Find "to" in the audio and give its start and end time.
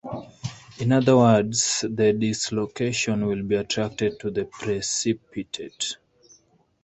4.21-4.31